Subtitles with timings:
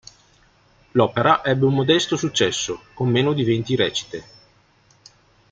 [0.93, 4.23] L'opera ebbe un modesto successo, con meno di venti recite.